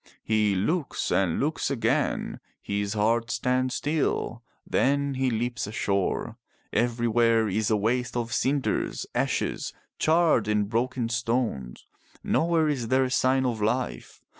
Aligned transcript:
He 0.23 0.55
looks 0.55 1.11
and 1.11 1.39
looks 1.39 1.69
again. 1.69 2.39
His 2.59 2.93
heart 2.93 3.29
stands 3.29 3.75
still. 3.75 4.41
Then 4.65 5.13
he 5.13 5.29
leaps 5.29 5.67
ashore. 5.67 6.37
Everywhere 6.73 7.47
is 7.47 7.69
a 7.69 7.77
waste 7.77 8.17
of 8.17 8.33
cinders, 8.33 9.05
ashes, 9.13 9.73
charred 9.99 10.47
and 10.47 10.67
broken 10.67 11.07
stones. 11.07 11.85
Nowhere 12.23 12.67
is 12.67 12.87
there 12.87 13.03
a 13.03 13.11
sign 13.11 13.45
of 13.45 13.61
life. 13.61 14.23